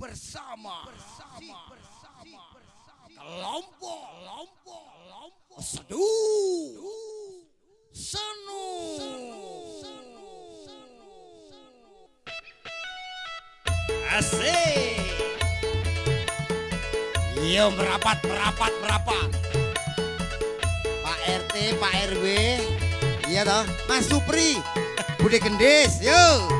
bersama. 0.00 0.88
Bersama. 0.88 1.60
Bersama. 1.68 2.42
Kelompok. 3.12 4.00
Kelompok. 4.08 4.84
Kelompok. 4.96 5.58
Seduh. 5.60 6.80
Senu. 7.92 8.64
Asik. 14.08 14.96
Yo 17.44 17.68
merapat 17.76 18.24
merapat 18.24 18.72
merapat. 18.80 19.28
Pak 21.04 21.18
RT 21.28 21.54
Pak 21.76 21.92
RW 22.14 22.24
Iya 23.28 23.42
toh? 23.44 23.64
Mas 23.84 24.08
Supri. 24.08 24.56
Bude 25.20 25.36
Gendis 25.36 26.00
yo 26.00 26.59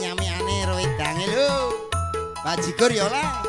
nyamiane 0.00 0.56
roe 0.66 0.86
dangil 0.98 1.30
lho. 1.34 1.52
Bajigur 2.44 2.92
yo 2.94 3.06
lah. 3.10 3.48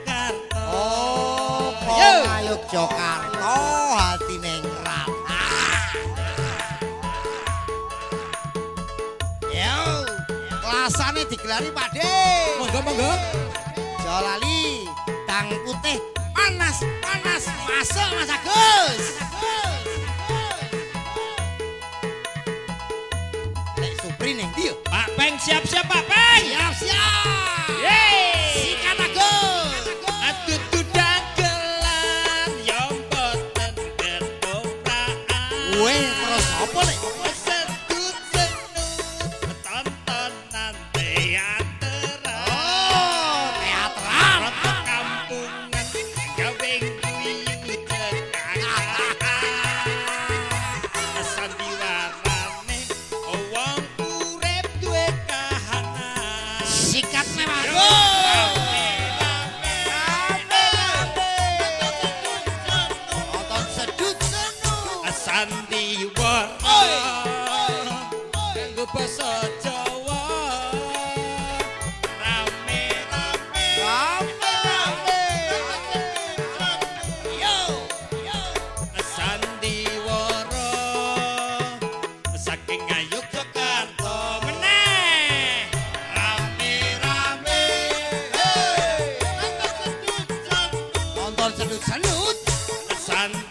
Yogyakarta 2.51 3.55
hati 3.95 4.35
neng 4.43 4.59
rat. 4.83 5.07
Yo, 9.55 9.79
kelasane 10.59 11.23
digelari 11.31 11.71
Pak 11.71 11.95
De. 11.95 12.11
monggo 12.59 12.79
monggo 12.83 13.11
Jolali, 14.03 14.83
tang 15.23 15.47
putih 15.63 15.95
panas 16.35 16.83
panas 16.99 17.47
masuk 17.71 18.09
Mas 18.19 18.27
Agus. 18.35 19.03
Supri 24.03 24.35
neng 24.35 24.51
dia. 24.59 24.75
Pak 24.91 25.07
Peng 25.15 25.39
siap-siap 25.39 25.87
Pak 25.87 26.03
Peng 26.03 26.51
Siap 26.75 27.40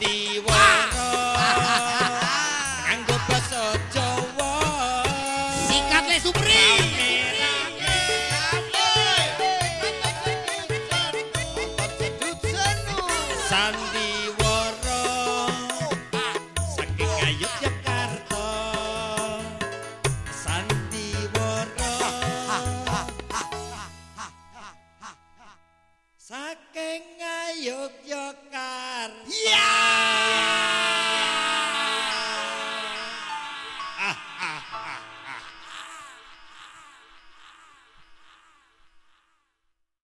the 0.01 0.41
one. 0.47 0.60